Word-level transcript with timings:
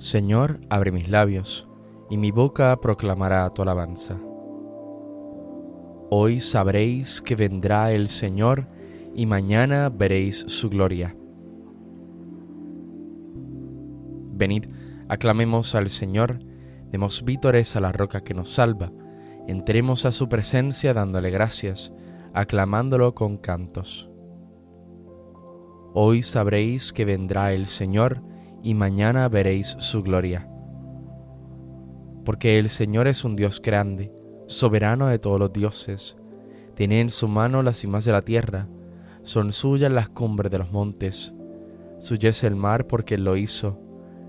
Señor, 0.00 0.62
abre 0.70 0.92
mis 0.92 1.10
labios, 1.10 1.68
y 2.08 2.16
mi 2.16 2.30
boca 2.30 2.80
proclamará 2.80 3.50
tu 3.50 3.60
alabanza. 3.60 4.18
Hoy 6.08 6.40
sabréis 6.40 7.20
que 7.20 7.36
vendrá 7.36 7.92
el 7.92 8.08
Señor, 8.08 8.66
y 9.14 9.26
mañana 9.26 9.90
veréis 9.90 10.38
su 10.48 10.70
gloria. 10.70 11.14
Venid, 14.32 14.68
aclamemos 15.10 15.74
al 15.74 15.90
Señor, 15.90 16.38
demos 16.90 17.22
vítores 17.22 17.76
a 17.76 17.80
la 17.80 17.92
roca 17.92 18.22
que 18.22 18.32
nos 18.32 18.54
salva, 18.54 18.90
entremos 19.48 20.06
a 20.06 20.12
su 20.12 20.30
presencia 20.30 20.94
dándole 20.94 21.30
gracias, 21.30 21.92
aclamándolo 22.32 23.14
con 23.14 23.36
cantos. 23.36 24.10
Hoy 25.92 26.22
sabréis 26.22 26.94
que 26.94 27.04
vendrá 27.04 27.52
el 27.52 27.66
Señor, 27.66 28.29
y 28.62 28.74
mañana 28.74 29.28
veréis 29.28 29.76
su 29.78 30.02
gloria. 30.02 30.48
Porque 32.24 32.58
el 32.58 32.68
Señor 32.68 33.06
es 33.08 33.24
un 33.24 33.36
Dios 33.36 33.60
grande, 33.62 34.12
soberano 34.46 35.06
de 35.06 35.18
todos 35.18 35.38
los 35.38 35.52
dioses. 35.52 36.16
Tiene 36.74 37.00
en 37.00 37.10
su 37.10 37.28
mano 37.28 37.62
las 37.62 37.78
cimas 37.78 38.04
de 38.04 38.12
la 38.12 38.22
tierra, 38.22 38.68
son 39.22 39.52
suyas 39.52 39.90
las 39.90 40.08
cumbres 40.08 40.50
de 40.50 40.58
los 40.58 40.72
montes. 40.72 41.34
Suyo 41.98 42.30
es 42.30 42.44
el 42.44 42.56
mar 42.56 42.86
porque 42.86 43.14
él 43.16 43.24
lo 43.24 43.36
hizo, 43.36 43.78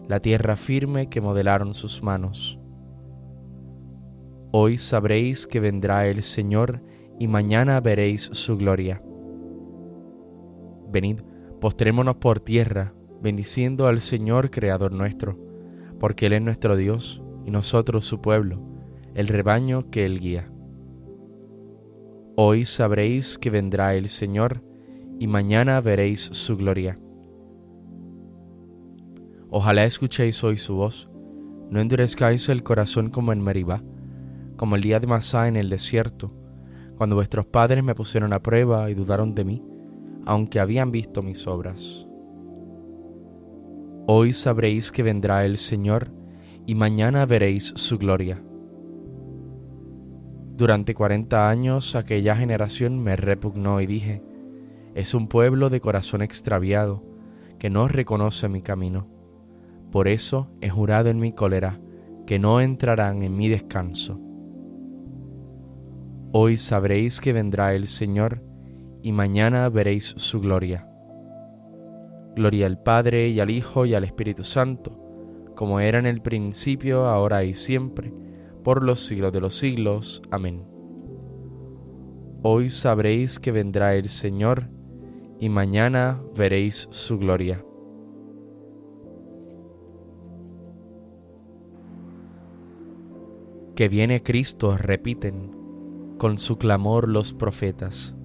la 0.08 0.20
tierra 0.20 0.56
firme 0.56 1.08
que 1.08 1.22
modelaron 1.22 1.74
sus 1.74 2.04
manos. 2.04 2.60
Hoy 4.52 4.78
sabréis 4.78 5.48
que 5.48 5.62
vendrá 5.62 6.08
el 6.08 6.24
Señor 6.24 6.82
y 7.20 7.28
mañana 7.28 7.80
veréis 7.80 8.30
su 8.34 8.58
gloria. 8.58 9.02
Venid, 10.90 11.22
postrémonos 11.62 12.16
por 12.16 12.42
tierra 12.42 12.94
bendiciendo 13.22 13.88
al 13.88 14.00
Señor 14.00 14.50
Creador 14.50 14.92
nuestro, 14.92 15.38
porque 16.00 16.26
Él 16.26 16.34
es 16.34 16.42
nuestro 16.42 16.76
Dios 16.76 17.22
y 17.46 17.52
nosotros 17.52 18.06
su 18.06 18.22
pueblo, 18.22 18.60
el 19.14 19.28
rebaño 19.28 19.90
que 19.90 20.06
Él 20.06 20.20
guía. 20.20 20.52
Hoy 22.36 22.66
sabréis 22.66 23.38
que 23.38 23.50
vendrá 23.50 23.94
el 23.96 24.10
Señor 24.10 24.64
y 25.20 25.28
mañana 25.28 25.80
veréis 25.82 26.22
su 26.22 26.58
gloria. 26.58 26.98
Ojalá 29.50 29.84
escuchéis 29.84 30.44
hoy 30.44 30.58
su 30.58 30.76
voz, 30.76 31.10
no 31.70 31.80
endurezcáis 31.80 32.50
el 32.50 32.64
corazón 32.64 33.10
como 33.10 33.34
en 33.34 33.42
Meribá, 33.42 33.84
como 34.58 34.76
el 34.76 34.82
día 34.82 35.00
de 35.00 35.08
Masá 35.08 35.48
en 35.48 35.58
el 35.58 35.70
desierto, 35.70 36.34
cuando 36.98 37.16
vuestros 37.16 37.46
padres 37.46 37.84
me 37.84 37.96
pusieron 37.96 38.34
a 38.34 38.42
prueba 38.42 38.90
y 38.90 38.94
dudaron 38.94 39.36
de 39.36 39.46
mí, 39.46 39.64
aunque 40.26 40.60
habían 40.60 40.92
visto 40.92 41.22
mis 41.22 41.48
obras. 41.48 42.08
Hoy 44.08 44.34
sabréis 44.34 44.92
que 44.92 45.04
vendrá 45.04 45.46
el 45.46 45.58
Señor 45.58 46.12
y 46.66 46.74
mañana 46.76 47.26
veréis 47.26 47.74
su 47.76 47.98
gloria. 48.00 48.42
Durante 50.58 50.96
cuarenta 50.96 51.50
años 51.50 51.96
aquella 51.96 52.36
generación 52.36 53.00
me 53.00 53.16
repugnó 53.16 53.80
y 53.80 53.86
dije, 53.86 54.24
es 54.96 55.14
un 55.14 55.28
pueblo 55.28 55.70
de 55.70 55.82
corazón 55.82 56.22
extraviado 56.22 57.04
que 57.60 57.70
no 57.70 57.88
reconoce 57.88 58.50
mi 58.50 58.62
camino. 58.62 59.08
Por 59.92 60.08
eso 60.08 60.50
he 60.62 60.70
jurado 60.70 61.10
en 61.10 61.20
mi 61.20 61.32
cólera 61.32 61.80
que 62.26 62.40
no 62.40 62.60
entrarán 62.60 63.22
en 63.22 63.36
mi 63.36 63.50
descanso. 63.50 64.20
Hoy 66.32 66.58
sabréis 66.58 67.22
que 67.22 67.34
vendrá 67.34 67.76
el 67.76 67.88
Señor 67.88 68.44
y 69.04 69.12
mañana 69.12 69.70
veréis 69.70 70.14
su 70.18 70.42
gloria. 70.42 70.91
Gloria 72.36 72.66
al 72.66 72.82
Padre 72.82 73.30
y 73.30 73.40
al 73.40 73.50
Hijo 73.50 73.86
y 73.86 73.94
al 73.94 74.04
Espíritu 74.04 74.44
Santo, 74.44 74.98
como 75.56 75.80
era 75.80 76.00
en 76.00 76.06
el 76.06 76.22
principio, 76.22 77.06
ahora 77.06 77.44
y 77.44 77.54
siempre, 77.54 78.14
por 78.64 78.84
los 78.84 79.06
siglos 79.06 79.34
de 79.34 79.42
los 79.42 79.56
siglos. 79.56 80.22
Amén. 80.32 80.66
Hoy 82.42 82.70
sabréis 82.70 83.40
que 83.40 83.52
vendrá 83.52 83.96
el 83.96 84.10
Señor, 84.10 84.70
y 85.40 85.50
mañana 85.50 86.22
veréis 86.36 86.88
su 86.92 87.18
gloria. 87.18 87.66
Que 93.76 93.90
viene 93.90 94.22
Cristo, 94.22 94.78
repiten, 94.78 95.52
con 96.18 96.38
su 96.38 96.58
clamor 96.58 97.10
los 97.10 97.34
profetas 97.34 98.16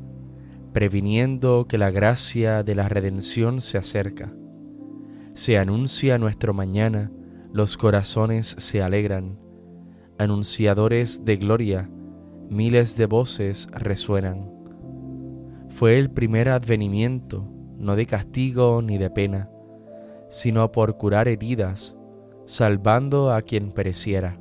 previniendo 0.77 1.65
que 1.67 1.79
la 1.79 1.91
gracia 1.91 2.63
de 2.63 2.75
la 2.75 2.87
redención 2.87 3.63
se 3.63 3.79
acerca. 3.79 4.35
Se 5.33 5.57
anuncia 5.57 6.19
nuestro 6.19 6.53
mañana, 6.53 7.11
los 7.51 7.79
corazones 7.79 8.55
se 8.59 8.83
alegran, 8.83 9.39
anunciadores 10.19 11.25
de 11.25 11.39
gloria, 11.39 11.89
miles 12.51 12.95
de 12.99 13.07
voces 13.07 13.69
resuenan. 13.73 14.53
Fue 15.69 15.99
el 15.99 16.11
primer 16.11 16.51
advenimiento, 16.51 17.49
no 17.79 17.97
de 17.97 18.05
castigo 18.05 18.83
ni 18.83 18.99
de 18.99 19.09
pena, 19.09 19.49
sino 20.29 20.73
por 20.73 20.99
curar 20.99 21.27
heridas, 21.27 21.97
salvando 22.45 23.33
a 23.33 23.41
quien 23.41 23.73
pereciera. 23.73 24.39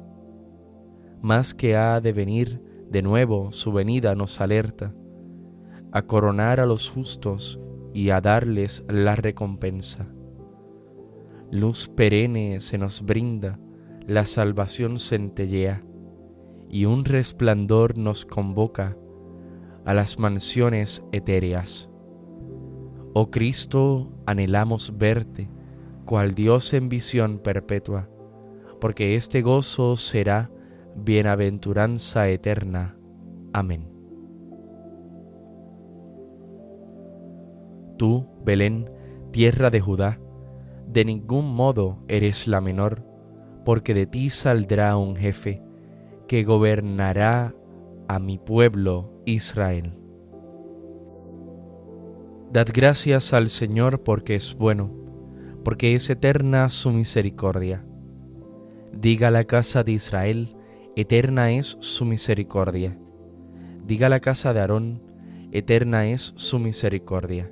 Más 1.22 1.54
que 1.54 1.78
ha 1.78 2.02
de 2.02 2.12
venir 2.12 2.62
de 2.90 3.02
nuevo, 3.02 3.54
su 3.54 3.72
venida 3.72 4.16
nos 4.16 4.42
alerta 4.42 4.94
a 5.96 6.02
coronar 6.02 6.60
a 6.60 6.66
los 6.66 6.90
justos 6.90 7.58
y 7.94 8.10
a 8.10 8.20
darles 8.20 8.84
la 8.90 9.16
recompensa. 9.16 10.06
Luz 11.52 11.88
perenne 11.88 12.60
se 12.60 12.78
nos 12.78 13.02
brinda, 13.02 13.62
la 14.06 14.26
salvación 14.26 15.00
centellea, 15.00 15.86
y 16.70 16.84
un 16.84 17.06
resplandor 17.06 17.98
nos 17.98 18.26
convoca 18.26 18.98
a 19.86 19.94
las 19.94 20.20
mansiones 20.20 21.02
etéreas. 21.14 21.90
Oh 23.14 23.32
Cristo, 23.32 24.12
anhelamos 24.26 24.98
verte, 24.98 25.50
cual 26.04 26.36
Dios 26.36 26.74
en 26.74 26.90
visión 26.90 27.40
perpetua, 27.40 28.10
porque 28.82 29.16
este 29.16 29.42
gozo 29.42 29.96
será 29.96 30.52
bienaventuranza 30.98 32.28
eterna. 32.28 32.98
Amén. 33.54 33.95
Tú, 37.98 38.28
Belén, 38.44 38.90
tierra 39.32 39.70
de 39.70 39.82
Judá, 39.82 40.20
de 40.88 41.06
ningún 41.06 41.54
modo 41.54 42.04
eres 42.08 42.48
la 42.48 42.62
menor, 42.62 43.04
porque 43.64 43.94
de 43.94 44.06
ti 44.06 44.30
saldrá 44.30 44.96
un 44.98 45.16
jefe 45.16 45.62
que 46.28 46.44
gobernará 46.44 47.56
a 48.08 48.20
mi 48.20 48.38
pueblo 48.38 49.12
Israel. 49.26 49.98
Dad 52.52 52.68
gracias 52.74 53.34
al 53.34 53.50
Señor 53.50 54.04
porque 54.04 54.36
es 54.36 54.56
bueno, 54.56 54.92
porque 55.64 55.96
es 55.96 56.10
eterna 56.10 56.70
su 56.70 56.92
misericordia. 56.92 57.86
Diga 58.94 59.32
la 59.32 59.44
casa 59.44 59.84
de 59.84 59.94
Israel, 59.94 60.56
eterna 60.96 61.52
es 61.52 61.78
su 61.82 62.06
misericordia. 62.06 62.98
Diga 63.86 64.08
la 64.08 64.20
casa 64.22 64.54
de 64.54 64.62
Aarón, 64.62 65.02
eterna 65.52 66.08
es 66.08 66.34
su 66.38 66.60
misericordia. 66.60 67.52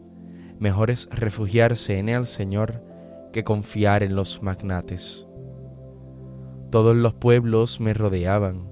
mejor 0.61 0.91
es 0.91 1.09
refugiarse 1.11 1.97
en 1.97 2.07
el 2.07 2.27
Señor 2.27 2.85
que 3.33 3.43
confiar 3.43 4.03
en 4.03 4.15
los 4.15 4.43
magnates. 4.43 5.27
Todos 6.69 6.95
los 6.95 7.15
pueblos 7.15 7.79
me 7.79 7.95
rodeaban, 7.95 8.69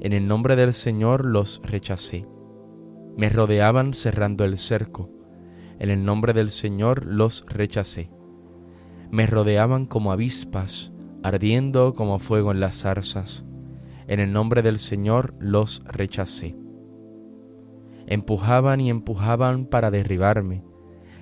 en 0.00 0.12
el 0.12 0.26
nombre 0.26 0.56
del 0.56 0.72
Señor 0.72 1.24
los 1.24 1.60
rechacé. 1.62 2.26
Me 3.16 3.30
rodeaban 3.30 3.94
cerrando 3.94 4.44
el 4.44 4.56
cerco, 4.56 5.08
en 5.78 5.90
el 5.90 6.04
nombre 6.04 6.32
del 6.32 6.50
Señor 6.50 7.06
los 7.06 7.44
rechacé. 7.46 8.10
Me 9.12 9.26
rodeaban 9.28 9.86
como 9.86 10.10
avispas, 10.10 10.92
ardiendo 11.22 11.94
como 11.94 12.18
fuego 12.18 12.50
en 12.50 12.58
las 12.58 12.80
zarzas, 12.80 13.44
en 14.08 14.18
el 14.18 14.32
nombre 14.32 14.62
del 14.62 14.80
Señor 14.80 15.34
los 15.38 15.84
rechacé. 15.84 16.56
Empujaban 18.08 18.80
y 18.80 18.90
empujaban 18.90 19.66
para 19.66 19.92
derribarme, 19.92 20.64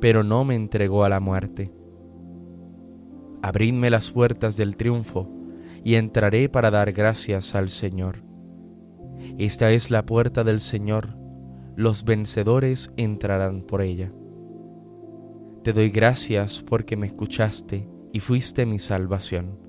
pero 0.00 0.22
no 0.22 0.44
me 0.44 0.54
entregó 0.54 1.04
a 1.04 1.08
la 1.08 1.20
muerte. 1.20 1.72
Abridme 3.42 3.90
las 3.90 4.10
puertas 4.10 4.56
del 4.56 4.76
triunfo, 4.76 5.30
y 5.84 5.94
entraré 5.94 6.48
para 6.48 6.70
dar 6.70 6.92
gracias 6.92 7.54
al 7.54 7.68
Señor. 7.68 8.22
Esta 9.38 9.70
es 9.70 9.90
la 9.90 10.04
puerta 10.04 10.44
del 10.44 10.60
Señor, 10.60 11.16
los 11.76 12.04
vencedores 12.04 12.92
entrarán 12.96 13.62
por 13.62 13.82
ella. 13.82 14.12
Te 15.62 15.72
doy 15.72 15.90
gracias 15.90 16.64
porque 16.66 16.96
me 16.96 17.06
escuchaste 17.06 17.88
y 18.12 18.20
fuiste 18.20 18.66
mi 18.66 18.78
salvación. 18.78 19.60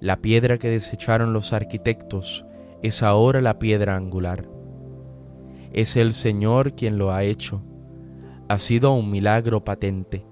La 0.00 0.22
piedra 0.22 0.58
que 0.58 0.70
desecharon 0.70 1.32
los 1.32 1.52
arquitectos 1.52 2.46
es 2.82 3.02
ahora 3.02 3.40
la 3.40 3.58
piedra 3.58 3.96
angular. 3.96 4.48
Es 5.72 5.96
el 5.96 6.12
Señor 6.14 6.74
quien 6.74 6.96
lo 6.96 7.12
ha 7.12 7.24
hecho. 7.24 7.62
Ha 8.48 8.58
sido 8.58 8.94
un 8.94 9.10
milagro 9.10 9.62
patente. 9.62 10.24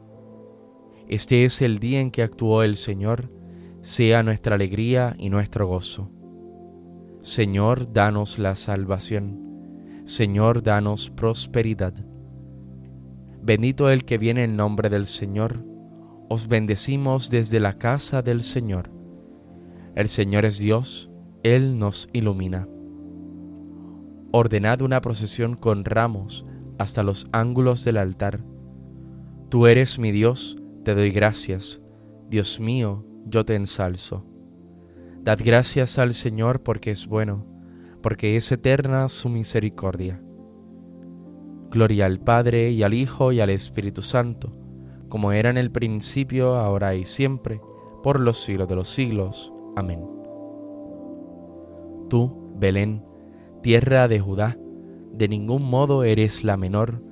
Este 1.07 1.45
es 1.45 1.61
el 1.61 1.79
día 1.79 2.01
en 2.01 2.11
que 2.11 2.23
actuó 2.23 2.63
el 2.63 2.77
Señor, 2.77 3.31
sea 3.83 4.23
nuestra 4.23 4.55
alegría 4.55 5.15
y 5.19 5.29
nuestro 5.29 5.67
gozo. 5.67 6.11
Señor, 7.21 7.93
danos 7.93 8.39
la 8.39 8.57
salvación. 8.57 10.03
Señor, 10.07 10.63
danos 10.63 11.11
prosperidad. 11.11 11.93
Bendito 13.43 13.91
el 13.91 14.07
que 14.07 14.17
viene 14.17 14.45
en 14.45 14.57
nombre 14.57 14.89
del 14.89 15.05
Señor. 15.05 15.63
Os 16.31 16.49
bendecimos 16.49 17.29
desde 17.29 17.61
la 17.61 17.75
casa 17.75 18.23
del 18.23 18.43
Señor. 18.43 18.91
El 19.95 20.09
Señor 20.09 20.47
es 20.47 20.59
Dios, 20.59 21.11
Él 21.43 21.79
nos 21.79 22.09
ilumina. 22.15 22.67
Ordenad 24.33 24.81
una 24.81 25.03
procesión 25.03 25.55
con 25.55 25.85
ramos 25.85 26.47
hasta 26.79 27.03
los 27.03 27.29
ángulos 27.33 27.85
del 27.85 27.97
altar. 27.97 28.41
Tú 29.49 29.67
eres 29.67 29.99
mi 29.99 30.11
Dios, 30.11 30.57
te 30.85 30.95
doy 30.95 31.11
gracias. 31.11 31.81
Dios 32.29 32.61
mío, 32.61 33.05
yo 33.27 33.45
te 33.45 33.55
ensalzo. 33.55 34.25
Dad 35.23 35.41
gracias 35.45 35.99
al 35.99 36.15
Señor 36.15 36.63
porque 36.63 36.91
es 36.91 37.07
bueno, 37.07 37.47
porque 38.03 38.37
es 38.37 38.51
eterna 38.53 39.09
su 39.09 39.29
misericordia. 39.29 40.23
Gloria 41.71 42.07
al 42.07 42.21
Padre 42.21 42.71
y 42.71 42.83
al 42.83 42.95
Hijo 42.95 43.33
y 43.33 43.41
al 43.41 43.51
Espíritu 43.51 44.03
Santo, 44.03 44.53
como 45.09 45.33
era 45.33 45.51
en 45.51 45.57
el 45.57 45.71
principio, 45.71 46.57
ahora 46.57 46.95
y 46.95 47.05
siempre, 47.05 47.61
por 48.03 48.21
los 48.21 48.39
siglos 48.39 48.69
de 48.69 48.77
los 48.77 48.89
siglos. 48.89 49.53
Amén. 49.75 50.01
Tú, 52.09 52.53
Belén, 52.57 53.05
tierra 53.63 54.07
de 54.07 54.21
Judá, 54.21 54.57
de 55.17 55.29
ningún 55.29 55.63
modo 55.63 56.05
eres 56.05 56.45
la 56.45 56.57
menor, 56.57 57.03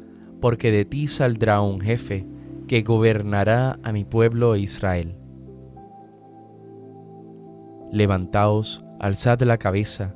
porque 0.41 0.71
de 0.71 0.85
ti 0.85 1.06
saldrá 1.09 1.62
un 1.62 1.81
jefe 1.81 2.27
que 2.67 2.83
gobernará 2.83 3.79
a 3.83 3.93
mi 3.93 4.05
pueblo 4.05 4.56
Israel. 4.56 5.17
Levantaos, 7.91 8.85
alzad 9.01 9.41
la 9.43 9.56
cabeza, 9.56 10.15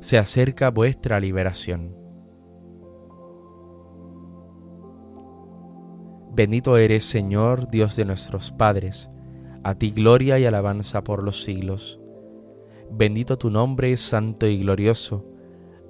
se 0.00 0.18
acerca 0.18 0.70
vuestra 0.70 1.20
liberación. 1.20 1.96
Bendito 6.34 6.76
eres, 6.76 7.04
Señor, 7.04 7.68
Dios 7.68 7.96
de 7.96 8.04
nuestros 8.04 8.52
padres, 8.52 9.10
a 9.64 9.74
ti 9.74 9.90
gloria 9.90 10.38
y 10.38 10.46
alabanza 10.46 11.02
por 11.02 11.22
los 11.22 11.42
siglos. 11.42 12.00
Bendito 12.90 13.38
tu 13.38 13.50
nombre, 13.50 13.96
santo 13.96 14.46
y 14.46 14.58
glorioso, 14.58 15.26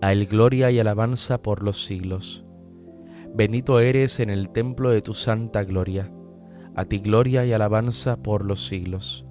a 0.00 0.15
gloria 0.15 0.71
y 0.71 0.79
alabanza 0.79 1.43
por 1.43 1.65
los 1.65 1.85
siglos. 1.85 2.45
Bendito 3.35 3.81
eres 3.81 4.21
en 4.21 4.31
el 4.31 4.50
templo 4.50 4.91
de 4.91 5.03
tu 5.03 5.12
santa 5.12 5.65
gloria, 5.65 6.12
a 6.77 6.85
ti 6.85 7.00
gloria 7.00 7.45
y 7.45 7.53
alabanza 7.53 8.23
por 8.23 8.45
los 8.45 8.67
siglos. 8.67 9.27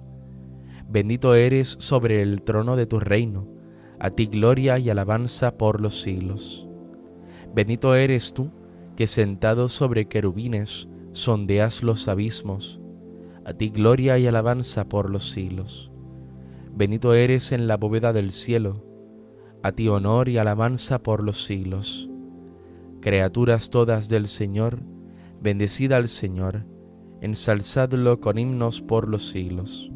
Bendito 0.86 1.34
eres 1.34 1.76
sobre 1.80 2.20
el 2.20 2.42
trono 2.42 2.76
de 2.76 2.86
tu 2.86 3.00
reino, 3.00 3.48
a 3.98 4.10
ti 4.10 4.26
gloria 4.26 4.78
y 4.78 4.90
alabanza 4.90 5.56
por 5.56 5.80
los 5.80 6.02
siglos. 6.02 6.68
Bendito 7.54 7.94
eres 7.94 8.34
tú, 8.34 8.50
que 8.94 9.06
sentado 9.06 9.68
sobre 9.68 10.06
querubines 10.06 10.88
sondeas 11.12 11.82
los 11.82 12.08
abismos, 12.08 12.80
a 13.44 13.54
ti 13.54 13.70
gloria 13.70 14.18
y 14.18 14.26
alabanza 14.26 14.88
por 14.88 15.08
los 15.08 15.30
siglos. 15.30 15.90
Bendito 16.74 17.14
eres 17.14 17.52
en 17.52 17.68
la 17.68 17.76
bóveda 17.76 18.12
del 18.12 18.32
cielo, 18.32 18.87
a 19.62 19.72
ti 19.72 19.88
honor 19.88 20.28
y 20.28 20.38
alabanza 20.38 21.02
por 21.02 21.22
los 21.22 21.44
siglos. 21.44 22.08
Criaturas 23.00 23.70
todas 23.70 24.08
del 24.08 24.28
Señor, 24.28 24.82
bendecida 25.40 25.96
al 25.96 26.08
Señor, 26.08 26.66
ensalzadlo 27.20 28.20
con 28.20 28.38
himnos 28.38 28.80
por 28.80 29.08
los 29.08 29.28
siglos. 29.28 29.90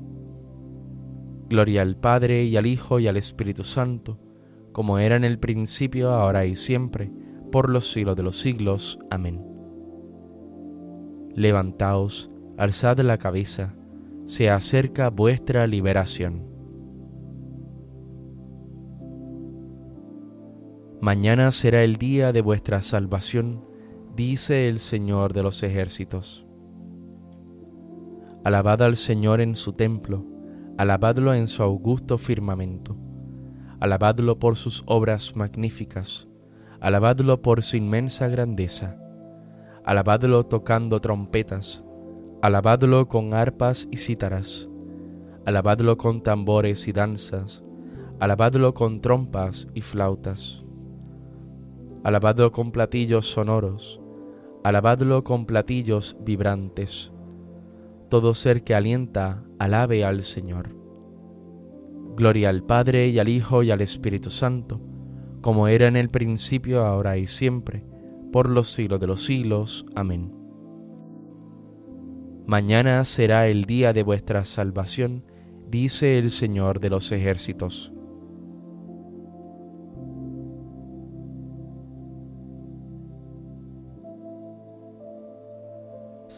Gloria 1.49 1.83
al 1.83 1.97
Padre 1.97 2.45
y 2.45 2.57
al 2.57 2.67
Hijo 2.67 2.99
y 2.99 3.09
al 3.09 3.17
Espíritu 3.17 3.65
Santo, 3.65 4.19
como 4.73 4.99
era 4.99 5.17
en 5.17 5.25
el 5.25 5.39
principio, 5.39 6.11
ahora 6.11 6.47
y 6.47 6.55
siempre, 6.55 7.13
por 7.51 7.71
los 7.71 7.91
siglos 7.91 8.17
de 8.17 8.23
los 8.23 8.37
siglos. 8.37 8.99
Amén. 9.11 9.45
Levantaos, 11.35 12.31
alzad 12.57 12.99
la 13.01 13.19
cabeza, 13.19 13.75
se 14.27 14.51
acerca 14.51 15.11
vuestra 15.11 15.67
liberación. 15.67 16.52
Mañana 21.03 21.51
será 21.51 21.85
el 21.85 21.97
día 21.97 22.33
de 22.33 22.41
vuestra 22.41 22.81
salvación, 22.81 23.63
dice 24.17 24.71
el 24.71 24.79
Señor 24.79 25.35
de 25.35 25.43
los 25.43 25.63
ejércitos. 25.63 26.47
Alabad 28.43 28.81
al 28.81 28.97
Señor 28.97 29.43
en 29.43 29.55
su 29.55 29.75
templo 29.75 30.33
alabadlo 30.79 31.35
en 31.35 31.49
su 31.49 31.63
augusto 31.63 32.19
firmamento, 32.19 32.97
alabadlo 33.81 34.39
por 34.39 34.57
sus 34.57 34.83
obras 34.87 35.37
magníficas, 35.37 36.29
alabadlo 36.81 37.43
por 37.43 37.63
su 37.63 37.77
inmensa 37.77 38.29
grandeza, 38.29 38.97
alabadlo 39.85 40.45
tocando 40.47 41.01
trompetas, 41.01 41.85
alabadlo 42.41 43.07
con 43.07 43.35
arpas 43.35 43.87
y 43.91 43.99
cítaras, 43.99 44.69
alabadlo 45.45 45.97
con 45.97 46.23
tambores 46.23 46.89
y 46.89 46.93
danzas, 46.93 47.63
alabadlo 48.19 48.73
con 48.73 49.01
trompas 49.01 49.69
y 49.75 49.83
flautas, 49.83 50.65
alabadlo 52.05 52.53
con 52.53 52.73
platillos 52.73 53.27
sonoros, 53.31 54.01
alabadlo 54.65 55.25
con 55.25 55.47
platillos 55.47 56.17
vibrantes 56.21 57.13
todo 58.13 58.35
ser 58.35 58.63
que 58.63 58.75
alienta, 58.75 59.43
alabe 59.59 60.05
al 60.05 60.23
Señor. 60.23 60.77
Gloria 62.15 62.51
al 62.51 62.63
Padre 62.63 63.09
y 63.09 63.19
al 63.19 63.31
Hijo 63.31 63.63
y 63.63 63.71
al 63.71 63.81
Espíritu 63.81 64.29
Santo, 64.29 64.83
como 65.41 65.67
era 65.67 65.87
en 65.87 65.97
el 65.97 66.11
principio, 66.11 66.85
ahora 66.85 67.17
y 67.17 67.27
siempre, 67.27 67.87
por 68.31 68.51
los 68.51 68.69
siglos 68.69 69.01
de 69.01 69.07
los 69.07 69.25
siglos. 69.25 69.87
Amén. 69.95 70.31
Mañana 72.47 73.03
será 73.07 73.49
el 73.49 73.65
día 73.65 73.95
de 73.95 74.03
vuestra 74.03 74.45
salvación, 74.45 75.25
dice 75.71 76.19
el 76.19 76.31
Señor 76.31 76.81
de 76.81 76.91
los 76.91 77.13
ejércitos. 77.13 77.95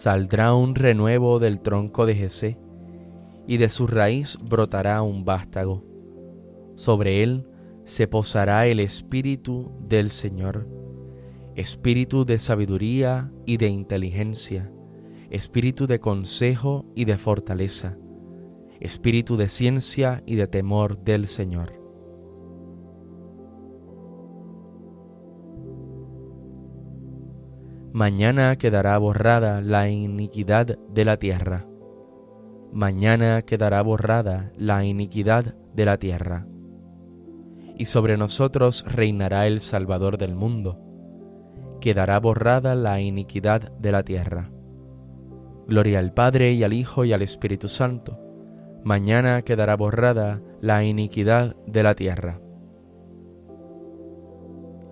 Saldrá 0.04 0.54
un 0.54 0.74
renuevo 0.74 1.38
del 1.38 1.60
tronco 1.60 2.04
de 2.04 2.14
Jesé, 2.14 2.58
y 3.46 3.56
de 3.56 3.70
su 3.70 3.86
raíz 3.86 4.36
brotará 4.38 5.00
un 5.00 5.24
vástago. 5.24 5.82
Sobre 6.74 7.22
él 7.22 7.48
se 7.86 8.06
posará 8.06 8.66
el 8.66 8.80
Espíritu 8.80 9.72
del 9.80 10.10
Señor, 10.10 10.68
Espíritu 11.54 12.26
de 12.26 12.38
sabiduría 12.38 13.32
y 13.46 13.56
de 13.56 13.68
inteligencia, 13.68 14.70
Espíritu 15.30 15.86
de 15.86 16.00
consejo 16.00 16.84
y 16.94 17.06
de 17.06 17.16
fortaleza, 17.16 17.96
Espíritu 18.80 19.38
de 19.38 19.48
ciencia 19.48 20.22
y 20.26 20.34
de 20.34 20.46
temor 20.46 21.02
del 21.02 21.26
Señor 21.26 21.83
Mañana 27.94 28.56
quedará 28.56 28.98
borrada 28.98 29.60
la 29.60 29.88
iniquidad 29.88 30.66
de 30.66 31.04
la 31.04 31.16
tierra. 31.16 31.64
mañana 32.72 33.42
quedará 33.42 33.80
borrada 33.82 34.50
la 34.56 34.84
iniquidad 34.84 35.54
de 35.76 35.84
la 35.84 35.96
tierra, 35.96 36.48
y 37.78 37.84
sobre 37.84 38.16
nosotros 38.16 38.84
reinará 38.84 39.46
el 39.46 39.60
Salvador 39.60 40.18
del 40.18 40.34
mundo. 40.34 40.80
Quedará 41.80 42.18
borrada 42.18 42.74
la 42.74 43.00
iniquidad 43.00 43.70
de 43.78 43.92
la 43.92 44.02
tierra. 44.02 44.50
Gloria 45.68 46.00
al 46.00 46.12
Padre 46.12 46.52
y 46.52 46.64
al 46.64 46.72
Hijo 46.72 47.04
y 47.04 47.12
al 47.12 47.22
Espíritu 47.22 47.68
Santo. 47.68 48.18
Mañana 48.82 49.42
quedará 49.42 49.76
borrada 49.76 50.42
la 50.60 50.82
iniquidad 50.82 51.54
de 51.68 51.84
la 51.84 51.94
tierra. 51.94 52.40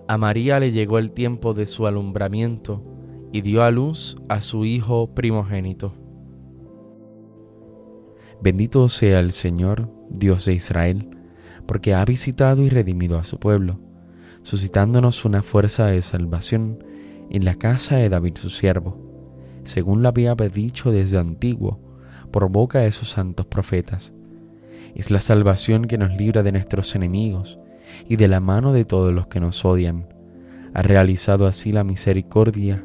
A 0.06 0.18
María 0.18 0.61
le 0.61 0.71
llegó 0.71 0.99
el 0.99 1.11
tiempo 1.11 1.52
de 1.52 1.66
su 1.66 1.88
alumbramiento 1.88 2.91
y 3.32 3.40
dio 3.40 3.62
a 3.62 3.70
luz 3.70 4.16
a 4.28 4.40
su 4.40 4.64
Hijo 4.64 5.14
primogénito. 5.14 5.94
Bendito 8.42 8.88
sea 8.88 9.20
el 9.20 9.32
Señor, 9.32 9.88
Dios 10.10 10.44
de 10.44 10.54
Israel, 10.54 11.08
porque 11.66 11.94
ha 11.94 12.04
visitado 12.04 12.62
y 12.62 12.68
redimido 12.68 13.18
a 13.18 13.24
su 13.24 13.38
pueblo, 13.38 13.80
suscitándonos 14.42 15.24
una 15.24 15.42
fuerza 15.42 15.86
de 15.86 16.02
salvación 16.02 16.84
en 17.30 17.44
la 17.44 17.54
casa 17.54 17.96
de 17.96 18.10
David 18.10 18.36
su 18.36 18.50
siervo, 18.50 18.98
según 19.64 20.02
lo 20.02 20.08
había 20.08 20.34
dicho 20.34 20.90
desde 20.90 21.18
antiguo, 21.18 21.80
por 22.30 22.50
boca 22.50 22.80
de 22.80 22.92
sus 22.92 23.10
santos 23.10 23.46
profetas. 23.46 24.12
Es 24.94 25.10
la 25.10 25.20
salvación 25.20 25.86
que 25.86 25.96
nos 25.96 26.14
libra 26.16 26.42
de 26.42 26.52
nuestros 26.52 26.94
enemigos 26.94 27.58
y 28.08 28.16
de 28.16 28.28
la 28.28 28.40
mano 28.40 28.72
de 28.72 28.84
todos 28.84 29.12
los 29.12 29.28
que 29.28 29.40
nos 29.40 29.64
odian. 29.64 30.08
Ha 30.74 30.82
realizado 30.82 31.46
así 31.46 31.72
la 31.72 31.84
misericordia 31.84 32.84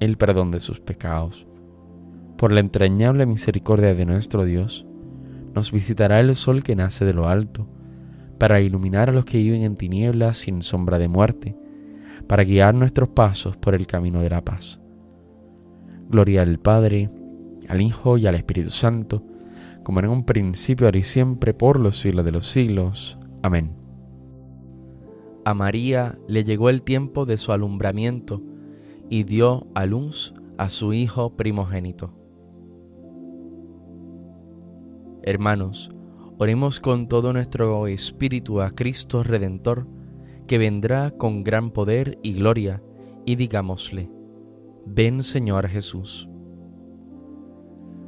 el 0.00 0.16
perdón 0.16 0.50
de 0.50 0.60
sus 0.60 0.80
pecados. 0.80 1.46
Por 2.36 2.52
la 2.52 2.60
entrañable 2.60 3.26
misericordia 3.26 3.94
de 3.94 4.06
nuestro 4.06 4.44
Dios, 4.44 4.86
nos 5.54 5.70
visitará 5.72 6.20
el 6.20 6.34
sol 6.34 6.62
que 6.62 6.74
nace 6.74 7.04
de 7.04 7.12
lo 7.12 7.28
alto, 7.28 7.68
para 8.38 8.62
iluminar 8.62 9.10
a 9.10 9.12
los 9.12 9.26
que 9.26 9.38
viven 9.38 9.62
en 9.62 9.76
tinieblas 9.76 10.38
sin 10.38 10.62
sombra 10.62 10.98
de 10.98 11.08
muerte, 11.08 11.56
para 12.26 12.44
guiar 12.44 12.74
nuestros 12.74 13.10
pasos 13.10 13.56
por 13.58 13.74
el 13.74 13.86
camino 13.86 14.20
de 14.20 14.30
la 14.30 14.42
paz. 14.42 14.80
Gloria 16.08 16.42
al 16.42 16.58
Padre, 16.58 17.10
al 17.68 17.82
Hijo 17.82 18.16
y 18.16 18.26
al 18.26 18.34
Espíritu 18.34 18.70
Santo, 18.70 19.22
como 19.82 20.00
en 20.00 20.08
un 20.08 20.24
principio, 20.24 20.86
ahora 20.86 20.98
y 20.98 21.02
siempre, 21.02 21.52
por 21.52 21.78
los 21.78 21.98
siglos 21.98 22.24
de 22.24 22.32
los 22.32 22.46
siglos. 22.46 23.18
Amén. 23.42 23.72
A 25.44 25.54
María 25.54 26.18
le 26.28 26.44
llegó 26.44 26.70
el 26.70 26.82
tiempo 26.82 27.26
de 27.26 27.36
su 27.36 27.52
alumbramiento 27.52 28.42
y 29.10 29.24
dio 29.24 29.66
a 29.74 29.84
luz 29.84 30.34
a 30.56 30.68
su 30.68 30.94
Hijo 30.94 31.36
primogénito. 31.36 32.14
Hermanos, 35.22 35.90
oremos 36.38 36.80
con 36.80 37.08
todo 37.08 37.32
nuestro 37.32 37.88
espíritu 37.88 38.62
a 38.62 38.70
Cristo 38.70 39.22
Redentor, 39.22 39.86
que 40.46 40.58
vendrá 40.58 41.10
con 41.10 41.42
gran 41.44 41.72
poder 41.72 42.18
y 42.22 42.34
gloria, 42.34 42.82
y 43.26 43.34
digámosle, 43.34 44.10
ven 44.86 45.22
Señor 45.22 45.68
Jesús. 45.68 46.28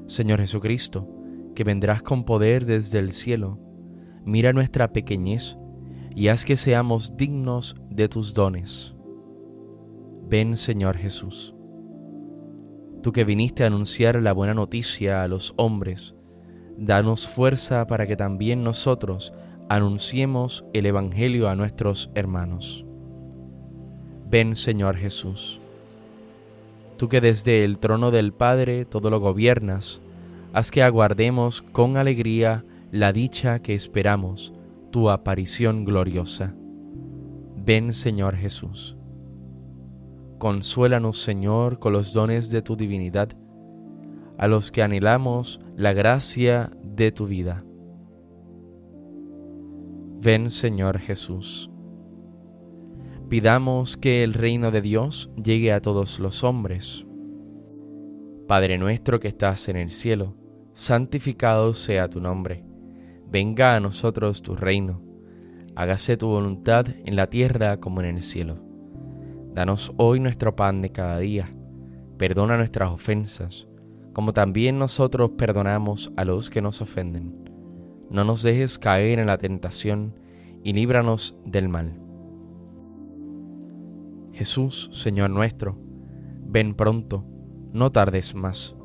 Señor 0.06 0.40
Jesucristo, 0.40 1.08
que 1.54 1.64
vendrás 1.64 2.02
con 2.02 2.24
poder 2.24 2.64
desde 2.64 3.00
el 3.00 3.12
cielo, 3.12 3.58
mira 4.24 4.52
nuestra 4.52 4.92
pequeñez 4.92 5.58
y 6.14 6.28
haz 6.28 6.44
que 6.44 6.56
seamos 6.56 7.16
dignos 7.16 7.74
de 7.90 8.08
tus 8.08 8.34
dones. 8.34 8.94
Ven 10.28 10.56
Señor 10.56 10.96
Jesús. 10.96 11.54
Tú 13.02 13.12
que 13.12 13.24
viniste 13.24 13.64
a 13.64 13.66
anunciar 13.66 14.22
la 14.22 14.32
buena 14.32 14.54
noticia 14.54 15.22
a 15.22 15.28
los 15.28 15.54
hombres, 15.56 16.14
danos 16.76 17.28
fuerza 17.28 17.86
para 17.86 18.06
que 18.06 18.16
también 18.16 18.62
nosotros 18.62 19.32
anunciemos 19.68 20.64
el 20.72 20.86
Evangelio 20.86 21.48
a 21.48 21.56
nuestros 21.56 22.10
hermanos. 22.14 22.84
Ven 24.30 24.56
Señor 24.56 24.96
Jesús. 24.96 25.60
Tú 26.96 27.08
que 27.08 27.20
desde 27.20 27.64
el 27.64 27.78
trono 27.78 28.10
del 28.10 28.32
Padre 28.32 28.84
todo 28.84 29.10
lo 29.10 29.20
gobiernas, 29.20 30.00
haz 30.52 30.70
que 30.70 30.82
aguardemos 30.82 31.62
con 31.62 31.96
alegría 31.96 32.64
la 32.90 33.12
dicha 33.12 33.60
que 33.60 33.74
esperamos, 33.74 34.52
tu 34.90 35.10
aparición 35.10 35.84
gloriosa. 35.84 36.54
Ven 37.56 37.92
Señor 37.92 38.36
Jesús. 38.36 38.96
Consuélanos 40.42 41.22
Señor 41.22 41.78
con 41.78 41.92
los 41.92 42.12
dones 42.12 42.50
de 42.50 42.62
tu 42.62 42.74
divinidad 42.74 43.28
a 44.38 44.48
los 44.48 44.72
que 44.72 44.82
anhelamos 44.82 45.60
la 45.76 45.92
gracia 45.92 46.72
de 46.82 47.12
tu 47.12 47.28
vida. 47.28 47.64
Ven 50.20 50.50
Señor 50.50 50.98
Jesús. 50.98 51.70
Pidamos 53.28 53.96
que 53.96 54.24
el 54.24 54.34
reino 54.34 54.72
de 54.72 54.82
Dios 54.82 55.30
llegue 55.40 55.70
a 55.70 55.80
todos 55.80 56.18
los 56.18 56.42
hombres. 56.42 57.06
Padre 58.48 58.78
nuestro 58.78 59.20
que 59.20 59.28
estás 59.28 59.68
en 59.68 59.76
el 59.76 59.92
cielo, 59.92 60.34
santificado 60.74 61.72
sea 61.72 62.10
tu 62.10 62.20
nombre. 62.20 62.64
Venga 63.30 63.76
a 63.76 63.80
nosotros 63.80 64.42
tu 64.42 64.56
reino. 64.56 65.04
Hágase 65.76 66.16
tu 66.16 66.26
voluntad 66.26 66.88
en 67.04 67.14
la 67.14 67.28
tierra 67.28 67.76
como 67.76 68.00
en 68.00 68.16
el 68.16 68.22
cielo. 68.22 68.71
Danos 69.54 69.92
hoy 69.96 70.20
nuestro 70.20 70.56
pan 70.56 70.82
de 70.82 70.90
cada 70.90 71.18
día. 71.18 71.52
Perdona 72.18 72.56
nuestras 72.56 72.90
ofensas 72.90 73.68
como 74.12 74.32
también 74.32 74.78
nosotros 74.78 75.30
perdonamos 75.36 76.12
a 76.16 76.24
los 76.24 76.50
que 76.50 76.62
nos 76.62 76.80
ofenden. 76.80 77.50
No 78.10 78.24
nos 78.24 78.42
dejes 78.42 78.78
caer 78.78 79.18
en 79.18 79.26
la 79.26 79.38
tentación 79.38 80.14
y 80.62 80.72
líbranos 80.74 81.36
del 81.44 81.68
mal. 81.68 81.98
Jesús, 84.32 84.90
Señor 84.92 85.30
nuestro, 85.30 85.78
ven 86.46 86.74
pronto, 86.74 87.24
no 87.72 87.90
tardes 87.90 88.34
más. 88.34 88.76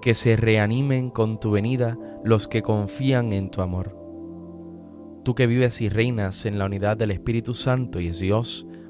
Que 0.00 0.14
se 0.14 0.36
reanimen 0.36 1.10
con 1.10 1.40
tu 1.40 1.50
venida 1.50 1.98
los 2.24 2.46
que 2.46 2.62
confían 2.62 3.32
en 3.32 3.50
tu 3.50 3.62
amor. 3.62 3.96
Tú 5.24 5.34
que 5.34 5.48
vives 5.48 5.80
y 5.80 5.88
reinas 5.88 6.46
en 6.46 6.58
la 6.58 6.66
unidad 6.66 6.96
del 6.96 7.10
Espíritu 7.10 7.54
Santo 7.54 7.98
y 8.00 8.08
es 8.08 8.20
Dios 8.20 8.66